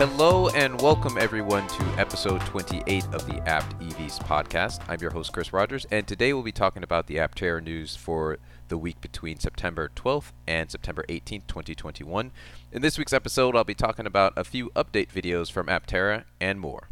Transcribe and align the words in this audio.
Hello 0.00 0.48
and 0.48 0.80
welcome 0.80 1.18
everyone 1.18 1.68
to 1.68 1.84
episode 1.98 2.40
28 2.46 3.04
of 3.12 3.26
the 3.26 3.38
Apt 3.46 3.78
EVs 3.80 4.18
podcast. 4.20 4.80
I'm 4.88 4.98
your 4.98 5.10
host 5.10 5.30
Chris 5.30 5.52
Rogers 5.52 5.86
and 5.90 6.08
today 6.08 6.32
we'll 6.32 6.42
be 6.42 6.52
talking 6.52 6.82
about 6.82 7.06
the 7.06 7.16
Aptera 7.16 7.62
news 7.62 7.96
for 7.96 8.38
the 8.68 8.78
week 8.78 8.98
between 9.02 9.38
September 9.38 9.90
12th 9.94 10.32
and 10.46 10.70
September 10.70 11.04
18th, 11.10 11.46
2021. 11.48 12.32
In 12.72 12.80
this 12.80 12.96
week's 12.96 13.12
episode, 13.12 13.54
I'll 13.54 13.62
be 13.62 13.74
talking 13.74 14.06
about 14.06 14.32
a 14.38 14.42
few 14.42 14.70
update 14.70 15.08
videos 15.08 15.52
from 15.52 15.66
Aptera 15.66 16.24
and 16.40 16.58
more. 16.58 16.88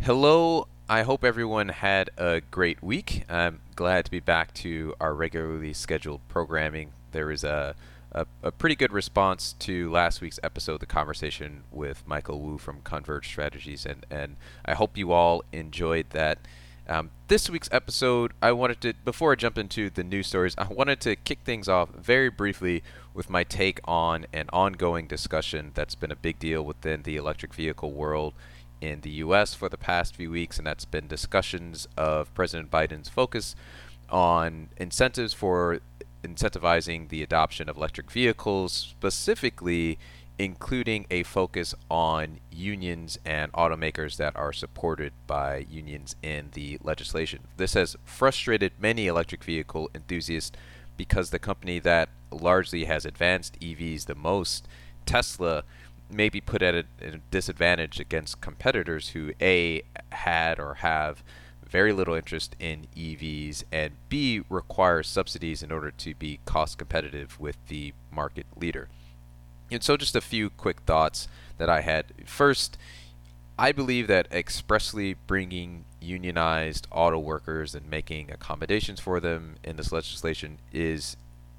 Hello, 0.00 0.66
I 0.90 1.02
hope 1.02 1.22
everyone 1.22 1.68
had 1.68 2.08
a 2.16 2.40
great 2.40 2.82
week. 2.82 3.24
I'm 3.28 3.60
glad 3.76 4.06
to 4.06 4.10
be 4.10 4.20
back 4.20 4.54
to 4.54 4.94
our 4.98 5.12
regularly 5.12 5.74
scheduled 5.74 6.26
programming. 6.28 6.92
There 7.12 7.30
is 7.30 7.44
a, 7.44 7.74
a, 8.10 8.24
a, 8.42 8.50
pretty 8.50 8.74
good 8.74 8.90
response 8.90 9.54
to 9.58 9.90
last 9.90 10.22
week's 10.22 10.40
episode, 10.42 10.80
the 10.80 10.86
conversation 10.86 11.64
with 11.70 12.04
Michael 12.06 12.40
Wu 12.40 12.56
from 12.56 12.80
Converge 12.84 13.28
Strategies, 13.28 13.84
and, 13.84 14.06
and 14.10 14.36
I 14.64 14.72
hope 14.72 14.96
you 14.96 15.12
all 15.12 15.44
enjoyed 15.52 16.06
that. 16.10 16.38
Um, 16.88 17.10
this 17.26 17.50
week's 17.50 17.68
episode, 17.70 18.32
I 18.40 18.52
wanted 18.52 18.80
to, 18.80 18.94
before 19.04 19.32
I 19.32 19.34
jump 19.34 19.58
into 19.58 19.90
the 19.90 20.02
news 20.02 20.28
stories, 20.28 20.54
I 20.56 20.68
wanted 20.68 21.02
to 21.02 21.16
kick 21.16 21.40
things 21.44 21.68
off 21.68 21.90
very 21.90 22.30
briefly 22.30 22.82
with 23.12 23.28
my 23.28 23.44
take 23.44 23.78
on 23.84 24.24
an 24.32 24.48
ongoing 24.54 25.06
discussion 25.06 25.72
that's 25.74 25.94
been 25.94 26.10
a 26.10 26.16
big 26.16 26.38
deal 26.38 26.62
within 26.62 27.02
the 27.02 27.16
electric 27.16 27.52
vehicle 27.52 27.92
world 27.92 28.32
in 28.80 29.00
the 29.00 29.10
U.S. 29.10 29.54
for 29.54 29.68
the 29.68 29.78
past 29.78 30.14
few 30.14 30.30
weeks, 30.30 30.58
and 30.58 30.66
that's 30.66 30.84
been 30.84 31.06
discussions 31.06 31.88
of 31.96 32.32
President 32.34 32.70
Biden's 32.70 33.08
focus 33.08 33.54
on 34.08 34.68
incentives 34.76 35.34
for 35.34 35.80
incentivizing 36.24 37.08
the 37.08 37.22
adoption 37.22 37.68
of 37.68 37.76
electric 37.76 38.10
vehicles, 38.10 38.72
specifically 38.72 39.98
including 40.38 41.04
a 41.10 41.24
focus 41.24 41.74
on 41.90 42.38
unions 42.52 43.18
and 43.24 43.52
automakers 43.52 44.16
that 44.16 44.36
are 44.36 44.52
supported 44.52 45.12
by 45.26 45.66
unions 45.68 46.14
in 46.22 46.50
the 46.52 46.78
legislation. 46.82 47.40
This 47.56 47.74
has 47.74 47.96
frustrated 48.04 48.72
many 48.78 49.08
electric 49.08 49.42
vehicle 49.42 49.90
enthusiasts 49.94 50.56
because 50.96 51.30
the 51.30 51.38
company 51.40 51.80
that 51.80 52.08
largely 52.30 52.84
has 52.84 53.04
advanced 53.04 53.58
EVs 53.60 54.06
the 54.06 54.14
most, 54.14 54.68
Tesla, 55.06 55.64
may 56.10 56.28
be 56.28 56.40
put 56.40 56.62
at 56.62 56.74
a, 56.74 56.84
a 57.02 57.18
disadvantage 57.30 58.00
against 58.00 58.40
competitors 58.40 59.10
who 59.10 59.32
A, 59.40 59.82
had 60.10 60.58
or 60.58 60.74
have 60.74 61.22
very 61.68 61.92
little 61.92 62.14
interest 62.14 62.56
in 62.58 62.86
EVs, 62.96 63.64
and 63.70 63.92
B, 64.08 64.42
require 64.48 65.02
subsidies 65.02 65.62
in 65.62 65.70
order 65.70 65.90
to 65.90 66.14
be 66.14 66.40
cost 66.44 66.78
competitive 66.78 67.38
with 67.38 67.56
the 67.68 67.92
market 68.10 68.46
leader. 68.56 68.88
And 69.70 69.82
so, 69.82 69.96
just 69.96 70.16
a 70.16 70.22
few 70.22 70.48
quick 70.48 70.80
thoughts 70.80 71.28
that 71.58 71.68
I 71.68 71.82
had. 71.82 72.06
First, 72.24 72.78
I 73.58 73.72
believe 73.72 74.06
that 74.06 74.32
expressly 74.32 75.14
bringing 75.26 75.84
unionized 76.00 76.86
auto 76.90 77.18
workers 77.18 77.74
and 77.74 77.90
making 77.90 78.30
accommodations 78.30 79.00
for 79.00 79.20
them 79.20 79.56
in 79.64 79.76
this 79.76 79.92
legislation 79.92 80.58
is 80.72 81.16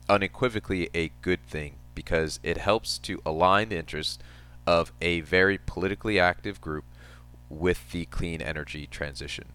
unequivocally 0.07 0.89
a 0.95 1.11
good 1.21 1.45
thing 1.45 1.75
because 1.93 2.39
it 2.41 2.57
helps 2.57 2.97
to 2.99 3.21
align 3.25 3.69
the 3.69 3.77
interests 3.77 4.17
of 4.69 4.93
a 5.01 5.21
very 5.21 5.57
politically 5.57 6.19
active 6.19 6.61
group 6.61 6.85
with 7.49 7.89
the 7.89 8.05
clean 8.05 8.39
energy 8.39 8.85
transition. 8.85 9.45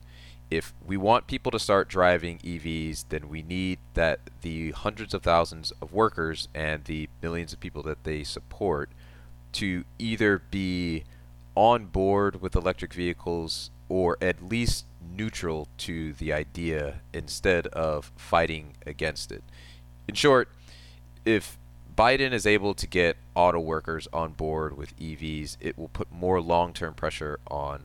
If 0.51 0.75
we 0.85 0.97
want 0.97 1.29
people 1.29 1.53
to 1.53 1.59
start 1.61 1.89
driving 1.89 2.39
EVs, 2.39 3.05
then 3.11 3.29
we 3.29 3.41
need 3.41 3.79
that 3.95 4.19
the 4.43 4.73
hundreds 4.73 5.15
of 5.15 5.23
thousands 5.23 5.73
of 5.81 5.93
workers 5.93 6.49
and 6.53 6.83
the 6.83 7.09
millions 7.23 7.53
of 7.53 7.61
people 7.61 7.85
that 7.85 8.03
they 8.03 8.25
support 8.25 8.91
to 9.53 9.85
either 10.01 10.43
be 10.51 11.05
on 11.55 11.87
board 11.87 12.43
with 12.43 12.57
electric 12.57 12.93
vehicles 12.93 13.71
or 13.89 14.19
at 14.21 14.43
least 14.43 14.85
neutral 15.17 15.69
to 15.79 16.13
the 16.15 16.33
idea 16.33 17.03
instead 17.13 17.69
of 17.69 18.11
fighting 18.17 18.75
against 18.85 19.31
it. 19.31 19.45
In 20.09 20.17
short, 20.17 20.49
if 21.25 21.57
Biden 21.97 22.33
is 22.33 22.47
able 22.47 22.75
to 22.75 22.87
get 22.87 23.17
auto 23.35 23.61
workers 23.61 24.09
on 24.13 24.33
board 24.33 24.77
with 24.77 24.99
EVs, 24.99 25.57
it 25.61 25.79
will 25.79 25.89
put 25.89 26.11
more 26.11 26.41
long 26.41 26.73
term 26.73 26.95
pressure 26.95 27.39
on 27.49 27.85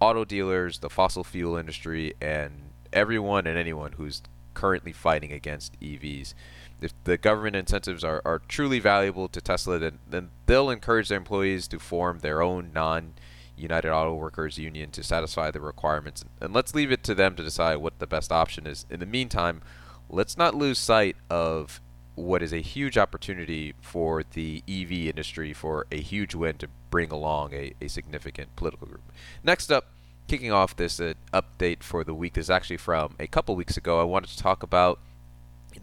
auto 0.00 0.24
dealers, 0.24 0.78
the 0.78 0.90
fossil 0.90 1.24
fuel 1.24 1.56
industry, 1.56 2.14
and 2.20 2.70
everyone 2.92 3.46
and 3.46 3.58
anyone 3.58 3.92
who's 3.92 4.22
currently 4.54 4.92
fighting 4.92 5.32
against 5.32 5.78
EVs. 5.80 6.34
If 6.80 6.92
the 7.04 7.18
government 7.18 7.56
incentives 7.56 8.04
are, 8.04 8.22
are 8.24 8.40
truly 8.46 8.78
valuable 8.78 9.28
to 9.28 9.40
Tesla, 9.40 9.78
then, 9.78 9.98
then 10.08 10.30
they'll 10.46 10.70
encourage 10.70 11.08
their 11.08 11.18
employees 11.18 11.66
to 11.68 11.78
form 11.78 12.20
their 12.20 12.40
own 12.42 12.70
non 12.72 13.14
United 13.56 13.90
Auto 13.90 14.14
Workers 14.14 14.56
Union 14.56 14.90
to 14.92 15.02
satisfy 15.02 15.50
the 15.50 15.60
requirements. 15.60 16.24
And 16.40 16.52
let's 16.52 16.76
leave 16.76 16.92
it 16.92 17.02
to 17.04 17.14
them 17.14 17.34
to 17.34 17.42
decide 17.42 17.76
what 17.76 17.98
the 17.98 18.06
best 18.06 18.30
option 18.30 18.68
is. 18.68 18.86
In 18.88 19.00
the 19.00 19.06
meantime, 19.06 19.62
let's 20.08 20.36
not 20.36 20.54
lose 20.54 20.78
sight 20.78 21.16
of 21.28 21.80
what 22.18 22.42
is 22.42 22.52
a 22.52 22.60
huge 22.60 22.98
opportunity 22.98 23.74
for 23.80 24.24
the 24.32 24.62
EV 24.68 24.92
industry 24.92 25.52
for 25.52 25.86
a 25.90 26.00
huge 26.00 26.34
win 26.34 26.56
to 26.58 26.68
bring 26.90 27.10
along 27.10 27.52
a, 27.52 27.72
a 27.80 27.88
significant 27.88 28.54
political 28.56 28.86
group. 28.86 29.02
Next 29.42 29.70
up, 29.70 29.86
kicking 30.26 30.52
off 30.52 30.76
this 30.76 31.00
uh, 31.00 31.14
update 31.32 31.82
for 31.82 32.04
the 32.04 32.14
week 32.14 32.34
this 32.34 32.46
is 32.46 32.50
actually 32.50 32.76
from 32.76 33.14
a 33.18 33.26
couple 33.26 33.54
weeks 33.56 33.76
ago. 33.76 34.00
I 34.00 34.04
wanted 34.04 34.30
to 34.30 34.38
talk 34.38 34.62
about 34.62 34.98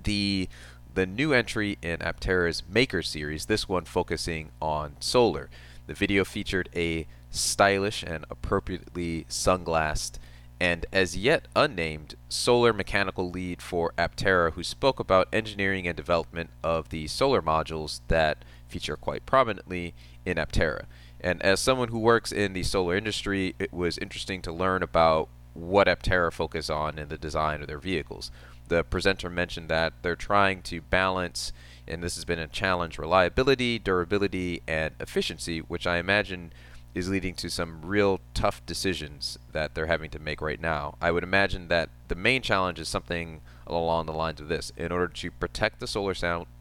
the 0.03 0.47
the 0.93 1.05
new 1.05 1.33
entry 1.33 1.77
in 1.81 1.97
Aptera's 1.99 2.63
Maker 2.69 3.01
series, 3.01 3.47
this 3.47 3.67
one 3.67 3.83
focusing 3.83 4.51
on 4.61 4.95
solar. 5.01 5.49
The 5.87 5.93
video 5.93 6.23
featured 6.23 6.69
a 6.73 7.05
stylish 7.31 8.01
and 8.01 8.25
appropriately 8.29 9.25
sunglassed 9.29 10.19
and 10.65 10.87
as 10.91 11.15
yet 11.15 11.47
unnamed 11.55 12.15
solar 12.27 12.73
mechanical 12.73 13.29
lead 13.29 13.61
for 13.61 13.93
Aptera, 13.99 14.53
who 14.53 14.63
spoke 14.63 14.99
about 14.99 15.27
engineering 15.31 15.87
and 15.87 15.95
development 15.95 16.49
of 16.63 16.89
the 16.89 17.05
solar 17.05 17.39
modules 17.39 17.99
that 18.07 18.43
feature 18.67 18.97
quite 18.97 19.27
prominently 19.27 19.93
in 20.25 20.37
Aptera. 20.37 20.85
And 21.21 21.39
as 21.43 21.59
someone 21.59 21.89
who 21.89 21.99
works 21.99 22.31
in 22.31 22.53
the 22.53 22.63
solar 22.63 22.95
industry, 22.95 23.53
it 23.59 23.71
was 23.71 23.99
interesting 23.99 24.41
to 24.41 24.51
learn 24.51 24.81
about 24.81 25.29
what 25.53 25.85
Aptera 25.85 26.33
focus 26.33 26.67
on 26.67 26.97
in 26.97 27.09
the 27.09 27.17
design 27.19 27.61
of 27.61 27.67
their 27.67 27.77
vehicles. 27.77 28.31
The 28.67 28.83
presenter 28.83 29.29
mentioned 29.29 29.69
that 29.69 29.93
they're 30.01 30.15
trying 30.15 30.63
to 30.63 30.81
balance, 30.81 31.53
and 31.87 32.01
this 32.01 32.15
has 32.15 32.25
been 32.25 32.39
a 32.39 32.47
challenge, 32.47 32.97
reliability, 32.97 33.77
durability, 33.77 34.63
and 34.67 34.95
efficiency, 34.99 35.59
which 35.59 35.85
I 35.85 35.97
imagine 35.97 36.51
is 36.95 37.09
leading 37.09 37.35
to 37.35 37.49
some 37.49 37.81
real 37.83 38.21
tough 38.33 38.65
decisions 38.65 39.37
that 39.51 39.75
they're 39.75 39.85
having 39.85 40.09
to 40.09 40.17
make 40.17 40.41
right 40.41 40.61
now. 40.61 40.95
I 41.01 41.11
would 41.11 41.23
imagine 41.23 41.67
that 41.67 41.89
the 42.07 42.15
main 42.15 42.41
challenge 42.41 42.79
is 42.79 42.87
something 42.87 43.41
along 43.67 44.05
the 44.05 44.13
lines 44.13 44.39
of 44.39 44.47
this. 44.47 44.71
In 44.77 44.91
order 44.91 45.09
to 45.09 45.29
protect 45.31 45.79
the 45.79 45.87
solar 45.87 46.15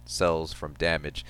cells 0.05 0.53
from 0.53 0.75
damage, 0.75 1.25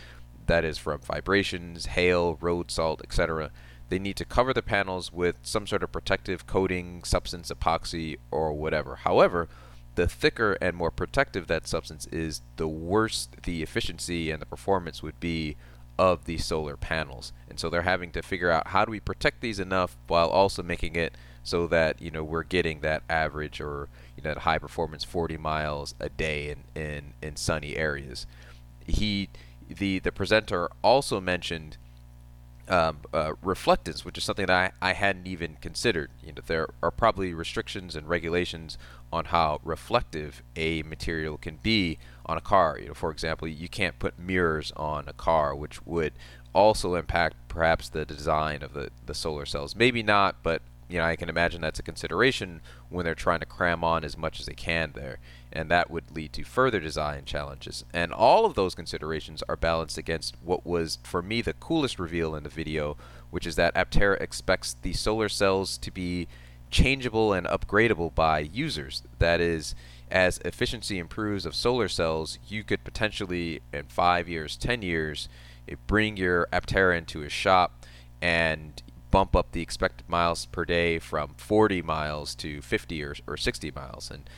that 0.46 0.64
is 0.64 0.78
from 0.78 1.00
vibrations, 1.00 1.86
hail, 1.86 2.38
road 2.40 2.70
salt, 2.70 3.02
etc., 3.04 3.50
they 3.90 3.98
need 3.98 4.16
to 4.16 4.24
cover 4.24 4.54
the 4.54 4.62
panels 4.62 5.12
with 5.12 5.36
some 5.42 5.66
sort 5.66 5.82
of 5.82 5.92
protective 5.92 6.46
coating, 6.46 7.04
substance, 7.04 7.52
epoxy, 7.52 8.16
or 8.30 8.54
whatever. 8.54 8.96
However, 8.96 9.48
the 9.94 10.08
thicker 10.08 10.54
and 10.62 10.74
more 10.74 10.90
protective 10.90 11.46
that 11.46 11.68
substance 11.68 12.06
is, 12.06 12.40
the 12.56 12.66
worse 12.66 13.28
the 13.42 13.62
efficiency 13.62 14.30
and 14.30 14.40
the 14.40 14.46
performance 14.46 15.02
would 15.02 15.20
be 15.20 15.56
of 15.98 16.24
these 16.24 16.44
solar 16.44 16.76
panels. 16.76 17.32
And 17.48 17.58
so 17.58 17.70
they're 17.70 17.82
having 17.82 18.10
to 18.12 18.22
figure 18.22 18.50
out 18.50 18.68
how 18.68 18.84
do 18.84 18.90
we 18.90 19.00
protect 19.00 19.40
these 19.40 19.58
enough 19.58 19.96
while 20.06 20.28
also 20.28 20.62
making 20.62 20.96
it 20.96 21.14
so 21.42 21.66
that, 21.68 22.00
you 22.00 22.10
know, 22.10 22.24
we're 22.24 22.42
getting 22.42 22.80
that 22.80 23.02
average 23.08 23.60
or, 23.60 23.88
you 24.16 24.22
know, 24.22 24.30
that 24.30 24.40
high 24.40 24.58
performance 24.58 25.04
40 25.04 25.36
miles 25.36 25.94
a 26.00 26.08
day 26.08 26.50
in, 26.50 26.82
in, 26.82 27.12
in 27.22 27.36
sunny 27.36 27.76
areas. 27.76 28.26
He 28.86 29.28
the 29.68 29.98
the 29.98 30.12
presenter 30.12 30.68
also 30.82 31.20
mentioned 31.20 31.78
um, 32.68 33.00
uh, 33.12 33.32
reflectance, 33.44 34.04
which 34.04 34.16
is 34.16 34.24
something 34.24 34.46
that 34.46 34.72
I, 34.80 34.90
I 34.90 34.92
hadn't 34.94 35.26
even 35.26 35.56
considered. 35.60 36.10
You 36.22 36.32
know, 36.32 36.42
there 36.46 36.68
are 36.82 36.90
probably 36.90 37.34
restrictions 37.34 37.94
and 37.94 38.08
regulations 38.08 38.78
on 39.14 39.26
how 39.26 39.60
reflective 39.62 40.42
a 40.56 40.82
material 40.82 41.38
can 41.38 41.56
be 41.62 41.98
on 42.26 42.36
a 42.36 42.40
car. 42.40 42.78
You 42.80 42.88
know, 42.88 42.94
for 42.94 43.10
example, 43.10 43.46
you 43.46 43.68
can't 43.68 43.98
put 44.00 44.18
mirrors 44.18 44.72
on 44.76 45.08
a 45.08 45.12
car, 45.12 45.54
which 45.54 45.86
would 45.86 46.14
also 46.52 46.96
impact 46.96 47.36
perhaps 47.46 47.88
the 47.88 48.04
design 48.04 48.62
of 48.62 48.74
the, 48.74 48.90
the 49.06 49.14
solar 49.14 49.46
cells. 49.46 49.76
Maybe 49.76 50.02
not, 50.02 50.42
but 50.42 50.62
you 50.88 50.98
know, 50.98 51.04
I 51.04 51.16
can 51.16 51.28
imagine 51.28 51.60
that's 51.60 51.78
a 51.78 51.84
consideration 51.84 52.60
when 52.90 53.04
they're 53.04 53.14
trying 53.14 53.40
to 53.40 53.46
cram 53.46 53.82
on 53.82 54.04
as 54.04 54.18
much 54.18 54.38
as 54.40 54.46
they 54.46 54.54
can 54.54 54.92
there, 54.94 55.18
and 55.52 55.70
that 55.70 55.90
would 55.90 56.10
lead 56.10 56.32
to 56.34 56.44
further 56.44 56.80
design 56.80 57.24
challenges. 57.24 57.84
And 57.94 58.12
all 58.12 58.44
of 58.44 58.54
those 58.54 58.74
considerations 58.74 59.42
are 59.48 59.56
balanced 59.56 59.96
against 59.96 60.36
what 60.42 60.66
was, 60.66 60.98
for 61.02 61.22
me, 61.22 61.40
the 61.40 61.54
coolest 61.54 61.98
reveal 61.98 62.34
in 62.34 62.42
the 62.42 62.50
video, 62.50 62.96
which 63.30 63.46
is 63.46 63.56
that 63.56 63.74
Aptera 63.74 64.20
expects 64.20 64.76
the 64.82 64.92
solar 64.92 65.28
cells 65.28 65.78
to 65.78 65.90
be 65.90 66.28
changeable 66.70 67.32
and 67.32 67.46
upgradable 67.46 68.14
by 68.14 68.40
users. 68.40 69.02
That 69.18 69.40
is, 69.40 69.74
as 70.10 70.38
efficiency 70.44 70.98
improves 70.98 71.46
of 71.46 71.54
solar 71.54 71.88
cells, 71.88 72.38
you 72.46 72.64
could 72.64 72.84
potentially, 72.84 73.60
in 73.72 73.84
five 73.84 74.28
years, 74.28 74.56
10 74.56 74.82
years, 74.82 75.28
eh, 75.68 75.76
bring 75.86 76.16
your 76.16 76.48
Aptera 76.52 76.96
into 76.96 77.22
a 77.22 77.28
shop 77.28 77.84
and 78.20 78.82
bump 79.10 79.36
up 79.36 79.52
the 79.52 79.62
expected 79.62 80.08
miles 80.08 80.46
per 80.46 80.64
day 80.64 80.98
from 80.98 81.34
40 81.36 81.82
miles 81.82 82.34
to 82.34 82.60
50 82.60 83.04
or, 83.04 83.14
or 83.28 83.36
60 83.36 83.70
miles. 83.70 84.10
And 84.10 84.28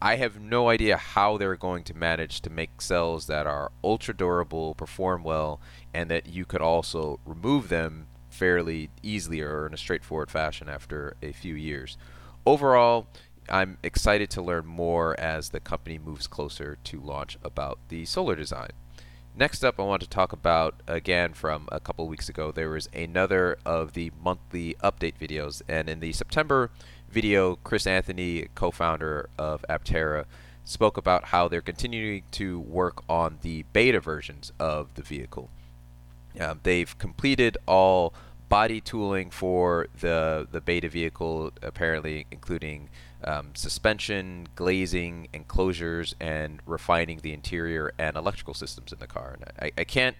I 0.00 0.16
have 0.16 0.40
no 0.40 0.68
idea 0.68 0.96
how 0.96 1.36
they're 1.36 1.56
going 1.56 1.82
to 1.84 1.94
manage 1.94 2.40
to 2.42 2.50
make 2.50 2.80
cells 2.80 3.26
that 3.26 3.46
are 3.46 3.72
ultra 3.82 4.14
durable, 4.14 4.74
perform 4.74 5.24
well, 5.24 5.60
and 5.94 6.10
that 6.10 6.26
you 6.26 6.44
could 6.44 6.60
also 6.60 7.20
remove 7.24 7.68
them 7.68 8.06
fairly 8.32 8.90
easily 9.02 9.40
or 9.40 9.66
in 9.66 9.74
a 9.74 9.78
straightforward 9.78 10.30
fashion 10.30 10.68
after 10.68 11.16
a 11.22 11.32
few 11.32 11.54
years. 11.54 11.96
Overall, 12.46 13.06
I'm 13.48 13.78
excited 13.82 14.30
to 14.30 14.42
learn 14.42 14.66
more 14.66 15.18
as 15.18 15.50
the 15.50 15.60
company 15.60 15.98
moves 15.98 16.26
closer 16.26 16.78
to 16.84 17.00
launch 17.00 17.38
about 17.44 17.78
the 17.88 18.04
solar 18.04 18.34
design. 18.36 18.70
Next 19.34 19.64
up, 19.64 19.80
I 19.80 19.84
want 19.84 20.02
to 20.02 20.08
talk 20.08 20.32
about, 20.32 20.82
again, 20.86 21.32
from 21.32 21.68
a 21.72 21.80
couple 21.80 22.06
weeks 22.06 22.28
ago, 22.28 22.52
there 22.52 22.68
was 22.68 22.88
another 22.94 23.56
of 23.64 23.94
the 23.94 24.12
monthly 24.22 24.76
update 24.84 25.14
videos. 25.18 25.62
And 25.66 25.88
in 25.88 26.00
the 26.00 26.12
September 26.12 26.70
video, 27.10 27.56
Chris 27.56 27.86
Anthony, 27.86 28.48
co 28.54 28.70
founder 28.70 29.30
of 29.38 29.64
Aptera, 29.70 30.26
spoke 30.64 30.96
about 30.96 31.26
how 31.26 31.48
they're 31.48 31.62
continuing 31.62 32.24
to 32.32 32.60
work 32.60 33.02
on 33.08 33.38
the 33.42 33.64
beta 33.72 34.00
versions 34.00 34.52
of 34.58 34.94
the 34.94 35.02
vehicle. 35.02 35.50
Uh, 36.40 36.54
they've 36.62 36.96
completed 36.98 37.56
all 37.66 38.14
body 38.48 38.80
tooling 38.80 39.30
for 39.30 39.86
the 40.00 40.46
the 40.50 40.60
beta 40.60 40.88
vehicle, 40.88 41.52
apparently 41.62 42.26
including 42.30 42.88
um, 43.24 43.50
suspension, 43.54 44.48
glazing, 44.56 45.28
enclosures, 45.32 46.14
and 46.20 46.60
refining 46.66 47.20
the 47.20 47.32
interior 47.32 47.92
and 47.98 48.16
electrical 48.16 48.54
systems 48.54 48.92
in 48.92 48.98
the 48.98 49.06
car. 49.06 49.38
And 49.40 49.44
I, 49.60 49.80
I 49.80 49.84
can't 49.84 50.16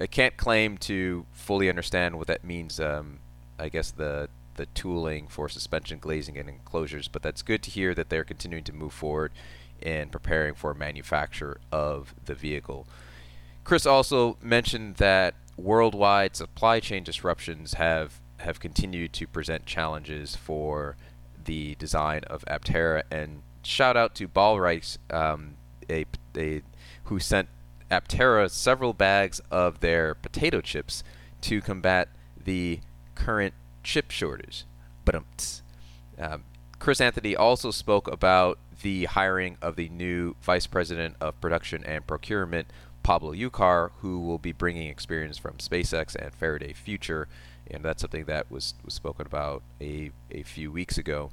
I 0.00 0.06
can't 0.06 0.36
claim 0.36 0.78
to 0.78 1.26
fully 1.32 1.68
understand 1.68 2.16
what 2.16 2.26
that 2.28 2.44
means. 2.44 2.80
Um, 2.80 3.20
I 3.58 3.68
guess 3.68 3.90
the 3.90 4.28
the 4.56 4.66
tooling 4.66 5.28
for 5.28 5.48
suspension, 5.48 5.98
glazing, 6.00 6.36
and 6.36 6.48
enclosures, 6.48 7.06
but 7.06 7.22
that's 7.22 7.42
good 7.42 7.62
to 7.62 7.70
hear 7.70 7.94
that 7.94 8.08
they're 8.08 8.24
continuing 8.24 8.64
to 8.64 8.72
move 8.72 8.92
forward 8.92 9.32
in 9.80 10.08
preparing 10.08 10.54
for 10.54 10.74
manufacture 10.74 11.60
of 11.70 12.12
the 12.24 12.34
vehicle. 12.34 12.86
Chris 13.68 13.84
also 13.84 14.38
mentioned 14.40 14.94
that 14.94 15.34
worldwide 15.58 16.34
supply 16.34 16.80
chain 16.80 17.04
disruptions 17.04 17.74
have 17.74 18.18
have 18.38 18.58
continued 18.60 19.12
to 19.12 19.26
present 19.26 19.66
challenges 19.66 20.34
for 20.34 20.96
the 21.44 21.74
design 21.74 22.24
of 22.28 22.42
Aptera. 22.46 23.02
And 23.10 23.42
shout 23.62 23.94
out 23.94 24.14
to 24.14 24.26
Ballreichs, 24.26 24.96
um, 25.10 25.58
a, 25.90 26.06
a, 26.34 26.62
who 27.04 27.18
sent 27.20 27.50
Aptera 27.90 28.50
several 28.50 28.94
bags 28.94 29.38
of 29.50 29.80
their 29.80 30.14
potato 30.14 30.62
chips 30.62 31.04
to 31.42 31.60
combat 31.60 32.08
the 32.42 32.80
current 33.14 33.52
chip 33.82 34.10
shortage. 34.10 34.64
But 35.04 35.60
um, 36.18 36.44
Chris 36.78 37.02
Anthony 37.02 37.36
also 37.36 37.70
spoke 37.70 38.08
about 38.08 38.58
the 38.80 39.04
hiring 39.06 39.58
of 39.60 39.76
the 39.76 39.90
new 39.90 40.36
vice 40.40 40.66
president 40.66 41.16
of 41.20 41.38
production 41.42 41.84
and 41.84 42.06
procurement, 42.06 42.68
Pablo 43.02 43.32
Ucar, 43.32 43.90
who 44.00 44.20
will 44.20 44.38
be 44.38 44.52
bringing 44.52 44.88
experience 44.88 45.38
from 45.38 45.54
SpaceX 45.58 46.14
and 46.14 46.34
Faraday 46.34 46.72
Future 46.72 47.28
and 47.70 47.84
that's 47.84 48.00
something 48.00 48.24
that 48.24 48.50
was, 48.50 48.74
was 48.84 48.94
spoken 48.94 49.26
about 49.26 49.62
a, 49.80 50.10
a 50.30 50.42
few 50.42 50.72
weeks 50.72 50.98
ago. 50.98 51.30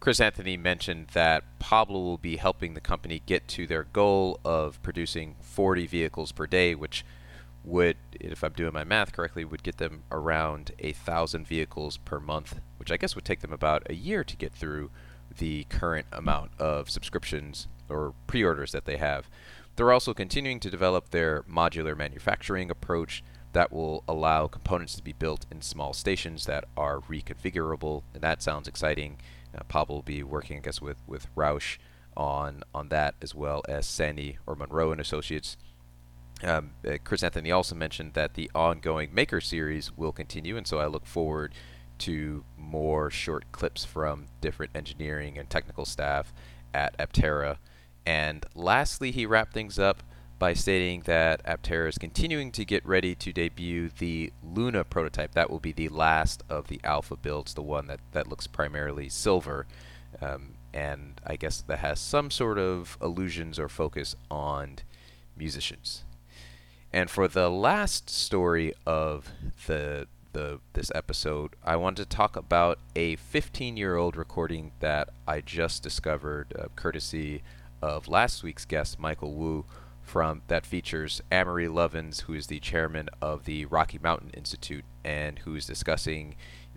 Chris 0.00 0.20
Anthony 0.20 0.56
mentioned 0.56 1.08
that 1.12 1.44
Pablo 1.58 2.00
will 2.00 2.18
be 2.18 2.36
helping 2.36 2.74
the 2.74 2.80
company 2.80 3.22
get 3.24 3.46
to 3.48 3.66
their 3.66 3.84
goal 3.84 4.40
of 4.44 4.82
producing 4.82 5.36
40 5.40 5.86
vehicles 5.86 6.32
per 6.32 6.46
day, 6.46 6.74
which 6.74 7.04
would, 7.64 7.96
if 8.12 8.42
I'm 8.42 8.52
doing 8.52 8.72
my 8.72 8.82
math 8.82 9.12
correctly, 9.12 9.44
would 9.44 9.62
get 9.62 9.76
them 9.76 10.02
around 10.10 10.72
a 10.80 10.92
thousand 10.92 11.46
vehicles 11.46 11.98
per 11.98 12.18
month, 12.18 12.58
which 12.78 12.90
I 12.90 12.96
guess 12.96 13.14
would 13.14 13.24
take 13.24 13.40
them 13.40 13.52
about 13.52 13.88
a 13.88 13.94
year 13.94 14.24
to 14.24 14.36
get 14.36 14.52
through 14.52 14.90
the 15.38 15.64
current 15.64 16.06
amount 16.12 16.52
of 16.58 16.90
subscriptions 16.90 17.68
or 17.88 18.14
pre-orders 18.26 18.72
that 18.72 18.84
they 18.84 18.96
have. 18.96 19.28
They're 19.76 19.92
also 19.92 20.14
continuing 20.14 20.60
to 20.60 20.70
develop 20.70 21.10
their 21.10 21.42
modular 21.42 21.96
manufacturing 21.96 22.70
approach 22.70 23.22
that 23.52 23.72
will 23.72 24.02
allow 24.08 24.46
components 24.46 24.94
to 24.96 25.02
be 25.02 25.12
built 25.12 25.46
in 25.50 25.60
small 25.62 25.92
stations 25.92 26.46
that 26.46 26.64
are 26.76 27.00
reconfigurable, 27.00 28.02
and 28.14 28.22
that 28.22 28.42
sounds 28.42 28.68
exciting. 28.68 29.18
Uh, 29.54 29.62
Pablo 29.64 29.96
will 29.96 30.02
be 30.02 30.22
working, 30.22 30.56
I 30.58 30.60
guess, 30.60 30.80
with 30.80 30.96
with 31.06 31.34
Roush 31.34 31.78
on 32.16 32.62
on 32.74 32.88
that 32.88 33.14
as 33.22 33.34
well 33.34 33.62
as 33.68 33.86
Sandy 33.86 34.38
or 34.46 34.54
Munro 34.54 34.92
and 34.92 35.00
Associates. 35.00 35.56
Um, 36.42 36.72
uh, 36.86 36.96
Chris 37.04 37.22
Anthony 37.22 37.52
also 37.52 37.74
mentioned 37.74 38.14
that 38.14 38.34
the 38.34 38.50
ongoing 38.54 39.14
Maker 39.14 39.40
series 39.40 39.96
will 39.96 40.12
continue, 40.12 40.56
and 40.56 40.66
so 40.66 40.78
I 40.78 40.86
look 40.86 41.06
forward 41.06 41.54
to 42.02 42.44
more 42.58 43.10
short 43.10 43.52
clips 43.52 43.84
from 43.84 44.26
different 44.40 44.72
engineering 44.74 45.38
and 45.38 45.48
technical 45.48 45.84
staff 45.84 46.32
at 46.74 46.96
Aptera. 46.98 47.58
And 48.04 48.44
lastly, 48.54 49.12
he 49.12 49.26
wrapped 49.26 49.52
things 49.52 49.78
up 49.78 50.02
by 50.38 50.54
stating 50.54 51.02
that 51.02 51.44
Aptera 51.46 51.88
is 51.88 51.98
continuing 51.98 52.50
to 52.50 52.64
get 52.64 52.84
ready 52.84 53.14
to 53.14 53.32
debut 53.32 53.88
the 53.98 54.32
Luna 54.42 54.82
prototype. 54.82 55.34
That 55.34 55.50
will 55.50 55.60
be 55.60 55.70
the 55.70 55.88
last 55.90 56.42
of 56.48 56.66
the 56.66 56.80
alpha 56.82 57.14
builds, 57.14 57.54
the 57.54 57.62
one 57.62 57.86
that, 57.86 58.00
that 58.10 58.26
looks 58.26 58.48
primarily 58.48 59.08
silver. 59.08 59.66
Um, 60.20 60.54
and 60.74 61.20
I 61.24 61.36
guess 61.36 61.62
that 61.62 61.78
has 61.78 62.00
some 62.00 62.32
sort 62.32 62.58
of 62.58 62.98
illusions 63.00 63.60
or 63.60 63.68
focus 63.68 64.16
on 64.28 64.78
musicians. 65.36 66.02
And 66.92 67.08
for 67.08 67.28
the 67.28 67.48
last 67.48 68.10
story 68.10 68.74
of 68.84 69.30
the 69.66 70.08
the 70.32 70.60
this 70.72 70.90
episode, 70.94 71.56
I 71.64 71.76
want 71.76 71.96
to 71.98 72.04
talk 72.04 72.36
about 72.36 72.78
a 72.96 73.16
15-year-old 73.16 74.16
recording 74.16 74.72
that 74.80 75.10
I 75.26 75.40
just 75.40 75.82
discovered, 75.82 76.54
uh, 76.58 76.66
courtesy 76.76 77.42
of 77.80 78.08
last 78.08 78.42
week's 78.42 78.64
guest 78.64 78.98
Michael 78.98 79.34
Wu, 79.34 79.64
from 80.02 80.42
that 80.48 80.66
features 80.66 81.22
Amory 81.30 81.68
Lovins, 81.68 82.22
who 82.22 82.34
is 82.34 82.48
the 82.48 82.60
chairman 82.60 83.08
of 83.20 83.44
the 83.44 83.66
Rocky 83.66 83.98
Mountain 84.02 84.30
Institute 84.34 84.84
and 85.04 85.38
who's 85.40 85.66
discussing 85.66 86.34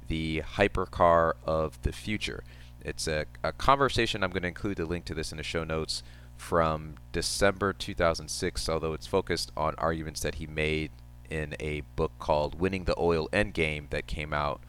the 0.07 0.41
hypercar 0.55 1.33
of 1.45 1.81
the 1.81 1.91
future. 1.91 2.43
It's 2.81 3.07
a, 3.07 3.25
a 3.43 3.51
conversation. 3.51 4.23
I'm 4.23 4.29
going 4.29 4.43
to 4.43 4.47
include 4.47 4.77
the 4.77 4.85
link 4.85 5.05
to 5.05 5.13
this 5.15 5.31
in 5.31 5.37
the 5.37 5.43
show 5.43 5.63
notes 5.63 6.03
from 6.37 6.95
December 7.11 7.73
2006, 7.73 8.69
although 8.69 8.93
it's 8.93 9.07
focused 9.07 9.51
on 9.57 9.73
arguments 9.77 10.21
that 10.21 10.35
he 10.35 10.45
made 10.45 10.91
in 11.29 11.55
a 11.59 11.81
book 11.95 12.11
called 12.19 12.59
Winning 12.59 12.85
the 12.85 12.95
Oil 12.99 13.29
Endgame 13.31 13.89
that 13.89 14.07
came 14.07 14.33
out 14.33 14.61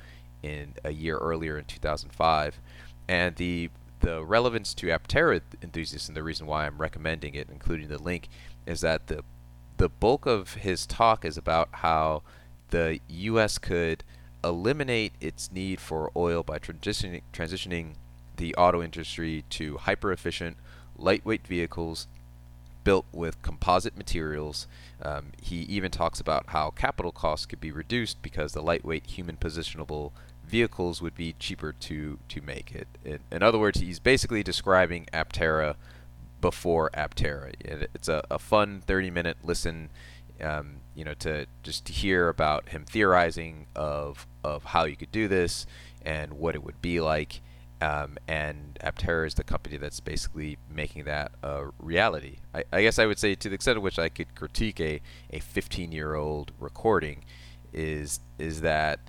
in 0.42 0.74
a 0.84 0.92
year 0.92 1.18
earlier 1.18 1.58
in 1.58 1.64
2005. 1.64 2.60
And 3.08 3.36
the 3.36 3.70
the 4.00 4.24
relevance 4.24 4.74
to 4.74 4.88
Aptera 4.88 5.40
enthusiasts 5.62 6.06
and 6.08 6.16
the 6.16 6.22
reason 6.22 6.46
why 6.46 6.66
I'm 6.66 6.78
recommending 6.78 7.34
it, 7.34 7.48
including 7.50 7.88
the 7.88 7.98
link, 7.98 8.28
is 8.66 8.80
that 8.82 9.06
the 9.06 9.24
the 9.76 9.88
bulk 9.88 10.26
of 10.26 10.54
his 10.54 10.86
talk 10.86 11.24
is 11.24 11.36
about 11.36 11.68
how 11.72 12.22
the 12.70 13.00
U.S. 13.08 13.58
could 13.58 14.04
eliminate 14.42 15.12
its 15.20 15.50
need 15.52 15.80
for 15.80 16.10
oil 16.16 16.42
by 16.42 16.58
transitioning 16.58 17.22
transitioning 17.32 17.94
the 18.36 18.54
auto 18.54 18.82
industry 18.82 19.44
to 19.50 19.78
hyper 19.78 20.12
efficient, 20.12 20.56
lightweight 20.96 21.46
vehicles 21.46 22.06
built 22.86 23.04
with 23.10 23.42
composite 23.42 23.96
materials. 23.98 24.68
Um, 25.02 25.32
he 25.42 25.56
even 25.62 25.90
talks 25.90 26.20
about 26.20 26.50
how 26.50 26.70
capital 26.70 27.10
costs 27.10 27.44
could 27.44 27.60
be 27.60 27.72
reduced 27.72 28.22
because 28.22 28.52
the 28.52 28.62
lightweight 28.62 29.08
human 29.08 29.36
positionable 29.36 30.12
vehicles 30.46 31.02
would 31.02 31.16
be 31.16 31.34
cheaper 31.40 31.72
to 31.72 32.20
to 32.28 32.40
make 32.40 32.72
it. 32.72 32.86
In, 33.04 33.18
in 33.32 33.42
other 33.42 33.58
words, 33.58 33.80
he's 33.80 33.98
basically 33.98 34.44
describing 34.44 35.08
Aptera 35.12 35.74
before 36.40 36.88
Aptera. 36.94 37.54
It's 37.58 38.08
a, 38.08 38.22
a 38.30 38.38
fun 38.38 38.82
30 38.86 39.10
minute 39.10 39.38
listen, 39.42 39.90
um, 40.40 40.76
you 40.94 41.04
know, 41.04 41.14
to 41.14 41.46
just 41.64 41.86
to 41.86 41.92
hear 41.92 42.28
about 42.28 42.68
him 42.68 42.84
theorizing 42.84 43.66
of 43.74 44.28
of 44.44 44.62
how 44.62 44.84
you 44.84 44.94
could 44.94 45.10
do 45.10 45.26
this 45.26 45.66
and 46.02 46.34
what 46.34 46.54
it 46.54 46.62
would 46.62 46.80
be 46.80 47.00
like. 47.00 47.40
Um, 47.80 48.16
and 48.26 48.78
Aptera 48.82 49.26
is 49.26 49.34
the 49.34 49.44
company 49.44 49.76
that's 49.76 50.00
basically 50.00 50.56
making 50.70 51.04
that 51.04 51.32
a 51.42 51.66
reality. 51.78 52.38
I, 52.54 52.64
I, 52.72 52.82
guess 52.82 52.98
I 52.98 53.04
would 53.04 53.18
say, 53.18 53.34
to 53.34 53.48
the 53.48 53.54
extent 53.54 53.76
to 53.76 53.80
which 53.80 53.98
I 53.98 54.08
could 54.08 54.34
critique 54.34 54.80
a, 54.80 55.00
a 55.30 55.40
15 55.40 55.92
year 55.92 56.14
old 56.14 56.52
recording, 56.58 57.24
is 57.72 58.20
is 58.38 58.62
that 58.62 59.00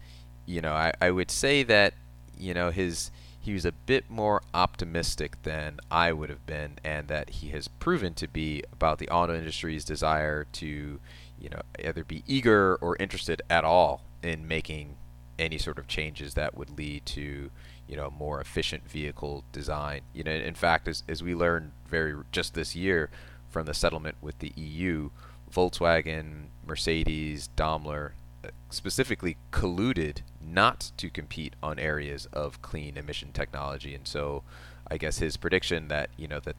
you 0.46 0.60
know 0.60 0.74
I, 0.74 0.92
I 1.00 1.12
would 1.12 1.32
say 1.32 1.64
that 1.64 1.94
you 2.38 2.54
know 2.54 2.70
his 2.72 3.12
he 3.48 3.54
was 3.54 3.64
a 3.64 3.72
bit 3.72 4.10
more 4.10 4.42
optimistic 4.54 5.42
than 5.44 5.80
I 5.90 6.12
would 6.12 6.30
have 6.30 6.46
been, 6.46 6.80
and 6.84 7.08
that 7.08 7.30
he 7.30 7.48
has 7.52 7.70
proven 7.70 8.14
to 8.16 8.28
be 8.28 8.62
about 8.74 9.00
the 9.00 9.08
auto 9.08 9.34
industry's 9.34 9.86
desire 9.86 10.46
to, 10.52 11.00
you 11.40 11.50
know, 11.50 11.62
either 11.82 12.04
be 12.04 12.26
eager 12.28 12.76
or 12.82 12.98
interested 12.98 13.42
at 13.50 13.64
all 13.64 14.02
in 14.22 14.50
making 14.50 14.98
any 15.40 15.58
sort 15.58 15.80
of 15.80 15.88
changes 15.88 16.34
that 16.34 16.58
would 16.58 16.78
lead 16.78 17.06
to 17.06 17.50
you 17.88 17.96
know 17.96 18.12
more 18.18 18.42
efficient 18.42 18.90
vehicle 18.90 19.44
design. 19.52 20.02
You 20.14 20.24
know, 20.24 20.32
in 20.32 20.56
fact, 20.56 20.88
as 20.88 21.04
as 21.08 21.24
we 21.24 21.36
learned 21.36 21.72
very 21.88 22.16
just 22.32 22.54
this 22.54 22.76
year 22.76 23.10
from 23.50 23.66
the 23.66 23.74
settlement 23.74 24.18
with 24.22 24.40
the 24.40 24.52
EU, 24.56 25.10
Volkswagen, 25.52 26.48
Mercedes, 26.66 27.48
Daimler 27.56 28.14
uh, 28.44 28.50
specifically 28.70 29.38
colluded 29.52 30.20
not 30.42 30.92
to 30.98 31.10
compete 31.10 31.56
on 31.64 31.80
areas 31.80 32.28
of 32.34 32.62
clean 32.62 32.98
emission 32.98 33.32
technology, 33.32 33.96
and 33.96 34.08
so 34.08 34.44
I 34.90 34.98
guess 34.98 35.20
his 35.20 35.38
prediction 35.38 35.88
that 35.88 36.10
you 36.18 36.28
know 36.28 36.40
that 36.42 36.56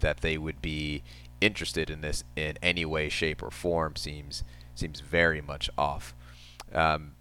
that 0.00 0.20
they 0.20 0.36
would 0.36 0.60
be 0.60 1.02
interested 1.40 1.90
in 1.90 2.00
this 2.00 2.24
in 2.36 2.56
any 2.62 2.84
way, 2.84 3.08
shape, 3.08 3.42
or 3.42 3.50
form 3.50 3.96
seems 3.96 4.44
seems 4.74 5.00
very 5.00 5.40
much 5.40 5.68
off. 5.76 6.14
Um, 6.72 7.12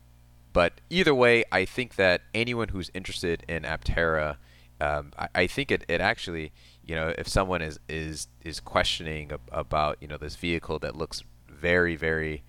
but 0.53 0.81
either 0.89 1.15
way, 1.15 1.43
I 1.51 1.65
think 1.65 1.95
that 1.95 2.21
anyone 2.33 2.69
who's 2.69 2.91
interested 2.93 3.43
in 3.47 3.63
Aptera, 3.63 4.37
um, 4.79 5.11
I, 5.17 5.27
I, 5.35 5.47
think 5.47 5.71
it, 5.71 5.85
it 5.87 6.01
actually, 6.01 6.51
you 6.85 6.95
know, 6.95 7.13
if 7.17 7.27
someone 7.27 7.61
is 7.61 7.79
is 7.87 8.27
is 8.43 8.59
questioning 8.59 9.31
ab- 9.31 9.41
about 9.51 9.97
you 10.01 10.07
know 10.07 10.17
this 10.17 10.35
vehicle 10.35 10.79
that 10.79 10.95
looks 10.95 11.23
very 11.47 11.95
very 11.95 12.43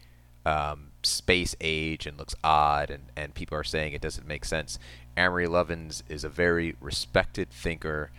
um, 0.44 0.88
space 1.02 1.54
age 1.60 2.06
and 2.06 2.18
looks 2.18 2.34
odd, 2.42 2.90
and, 2.90 3.04
and 3.16 3.34
people 3.34 3.56
are 3.56 3.64
saying 3.64 3.92
it 3.92 4.00
doesn't 4.00 4.26
make 4.26 4.44
sense. 4.44 4.78
Amory 5.16 5.46
Lovins 5.46 6.02
is 6.08 6.24
a 6.24 6.28
very 6.28 6.74
respected 6.80 7.50
thinker, 7.50 8.10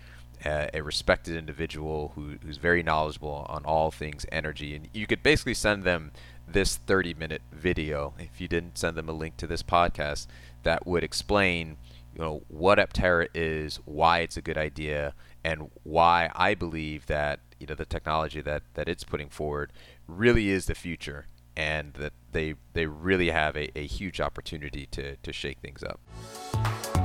uh, 0.46 0.68
a 0.74 0.82
respected 0.82 1.36
individual 1.36 2.12
who, 2.16 2.36
who's 2.44 2.58
very 2.58 2.84
knowledgeable 2.84 3.46
on 3.50 3.66
all 3.66 3.92
things 3.92 4.26
energy. 4.32 4.76
And 4.76 4.90
you 4.94 5.08
could 5.08 5.24
basically 5.24 5.54
send 5.54 5.84
them 5.84 6.12
this 6.48 6.78
30 6.78 7.14
minute 7.14 7.42
video, 7.52 8.14
if 8.20 8.40
you 8.40 8.48
didn't 8.48 8.78
send 8.78 8.98
them 8.98 9.10
a 9.10 9.14
link 9.14 9.38
to 9.38 9.48
this 9.48 9.64
podcast, 9.64 10.28
that 10.64 10.86
would 10.86 11.04
explain 11.04 11.78
you 12.14 12.22
know 12.22 12.44
what 12.48 12.78
Aptera 12.78 13.28
is, 13.34 13.78
why 13.86 14.20
it's 14.20 14.38
a 14.38 14.42
good 14.42 14.58
idea, 14.58 15.14
and 15.44 15.70
why 15.84 16.30
I 16.36 16.54
believe 16.54 17.08
that 17.08 17.40
you 17.60 17.68
know 17.68 17.76
the 17.76 17.86
technology 17.86 18.42
that, 18.42 18.64
that 18.76 18.88
it's 18.88 19.04
putting 19.04 19.30
forward 19.30 19.72
really 20.08 20.50
is 20.50 20.66
the 20.66 20.76
future 20.76 21.28
and 21.56 21.94
that 21.94 22.14
they 22.32 22.56
they 22.74 22.86
really 22.86 23.30
have 23.30 23.56
a, 23.56 23.78
a 23.78 23.86
huge 23.86 24.20
opportunity 24.20 24.88
to, 24.88 25.16
to 25.18 25.34
shake 25.34 25.60
things 25.60 25.84
up. 25.84 27.03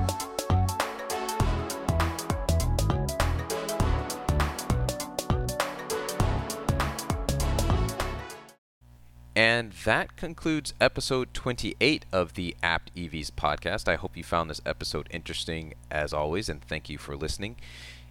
And 9.39 9.71
that 9.85 10.17
concludes 10.17 10.75
episode 10.81 11.33
28 11.33 12.07
of 12.11 12.35
the 12.35 12.57
Apt 12.61 12.93
EVs 12.97 13.31
podcast. 13.31 13.87
I 13.87 13.95
hope 13.95 14.17
you 14.17 14.25
found 14.25 14.51
this 14.51 14.61
episode 14.67 15.07
interesting 15.13 15.75
as 15.93 16.13
always, 16.13 16.49
and 16.49 16.61
thank 16.61 16.91
you 16.91 16.99
for 16.99 17.15
listening. 17.15 17.55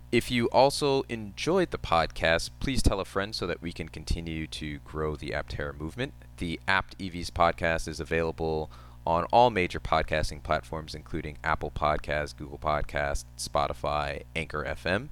If 0.09 0.31
you 0.31 0.45
also 0.51 1.03
enjoyed 1.09 1.71
the 1.71 1.77
podcast, 1.77 2.51
please 2.61 2.81
tell 2.81 3.01
a 3.01 3.05
friend 3.05 3.35
so 3.35 3.45
that 3.45 3.61
we 3.61 3.73
can 3.73 3.89
continue 3.89 4.47
to 4.47 4.77
grow 4.85 5.17
the 5.17 5.31
Aptera 5.31 5.77
movement. 5.77 6.13
The 6.37 6.61
Apt 6.65 6.97
EVs 6.97 7.31
podcast 7.31 7.89
is 7.89 7.99
available 7.99 8.71
on 9.05 9.25
all 9.25 9.49
major 9.49 9.81
podcasting 9.81 10.41
platforms, 10.41 10.95
including 10.95 11.39
Apple 11.43 11.71
Podcasts, 11.71 12.37
Google 12.37 12.57
Podcasts, 12.57 13.25
Spotify, 13.37 14.23
Anchor 14.33 14.63
FM. 14.63 15.09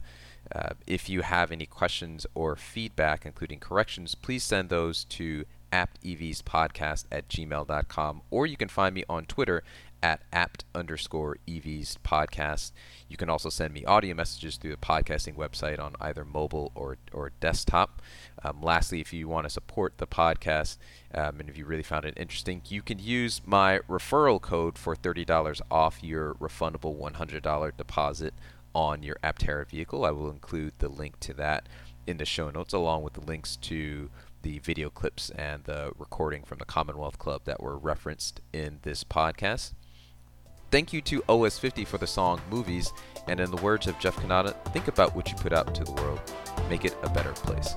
Uh, 0.50 0.76
if 0.88 1.10
you 1.10 1.24
have 1.24 1.52
any 1.52 1.66
questions 1.66 2.26
or 2.36 2.56
feedback, 2.56 3.26
including 3.26 3.60
corrections, 3.60 4.16
please 4.16 4.46
send 4.46 4.70
those 4.70 5.04
to 5.06 5.44
aptevspodcast 5.76 7.06
at 7.12 7.28
gmail.com, 7.28 8.22
or 8.32 8.48
you 8.48 8.56
can 8.56 8.70
find 8.70 8.96
me 8.96 9.04
on 9.10 9.26
Twitter 9.26 9.62
at 10.02 10.22
apt 10.32 10.64
underscore 10.74 11.36
evs 11.48 11.98
podcast. 12.04 12.72
You 13.10 13.18
can 13.18 13.30
also 13.30 13.50
send 13.50 13.74
me 13.74 13.84
audio 13.84 14.16
messages 14.16 14.56
through 14.56 14.72
the 14.72 14.78
podcasting 14.78 15.36
website 15.36 15.80
on 15.80 15.96
either 16.00 16.24
mobile 16.24 16.72
or, 16.76 16.98
or 17.12 17.32
desktop. 17.42 18.02
Um, 18.44 18.62
lastly, 18.62 19.02
if 19.02 19.12
you 19.12 19.28
want 19.28 19.46
to 19.46 19.50
support 19.50 19.98
the 19.98 20.08
podcast 20.08 20.78
um, 21.14 21.40
and 21.40 21.50
if 21.50 21.58
you 21.58 21.66
really 21.66 21.84
found 21.84 22.06
it 22.06 22.14
interesting, 22.16 22.62
you 22.70 22.82
can 22.82 23.00
use 23.00 23.42
my 23.46 23.80
referral 23.90 24.40
code 24.40 24.78
for 24.78 24.96
$30 24.96 25.60
off 25.70 26.02
your 26.02 26.36
refundable 26.36 26.98
$100 26.98 27.76
deposit 27.76 28.34
on 28.74 29.04
your 29.04 29.18
Aptera 29.24 29.68
vehicle. 29.68 30.06
I 30.06 30.12
will 30.12 30.30
include 30.30 30.74
the 30.80 30.90
link 30.90 31.20
to 31.22 31.34
that 31.34 31.68
in 32.08 32.18
the 32.18 32.26
show 32.26 32.50
notes 32.50 32.74
along 32.74 33.04
with 33.04 33.14
the 33.14 33.22
links 33.22 33.56
to 33.58 34.10
the 34.46 34.60
video 34.60 34.92
clips 34.92 35.32
and 35.32 35.64
the 35.64 35.92
recording 35.98 36.44
from 36.44 36.60
the 36.60 36.66
Commonwealth 36.66 37.18
Club 37.18 37.42
that 37.46 37.64
were 37.64 37.80
referenced 37.80 38.42
in 38.54 38.78
this 38.84 39.04
podcast. 39.04 39.74
Thank 40.70 40.94
you 40.94 41.02
to 41.02 41.22
OS50 41.24 41.88
for 41.88 41.98
the 41.98 42.06
song 42.06 42.40
Movies, 42.52 42.94
and 43.28 43.40
in 43.40 43.50
the 43.50 43.58
words 43.58 43.88
of 43.88 43.98
Jeff 43.98 44.16
Kanata, 44.18 44.54
think 44.72 44.88
about 44.88 45.16
what 45.16 45.32
you 45.32 45.36
put 45.38 45.52
out 45.52 45.68
into 45.68 45.84
the 45.84 45.94
world. 45.94 46.22
Make 46.70 46.86
it 46.86 46.96
a 47.02 47.10
better 47.10 47.32
place. 47.32 47.74